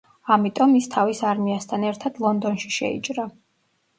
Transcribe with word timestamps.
ამიტომ, 0.35 0.71
ის 0.77 0.87
თავის 0.93 1.19
არმიასთან 1.31 1.85
ერთად 1.89 2.17
ლონდონში 2.25 2.73
შეიჭრა. 2.79 3.27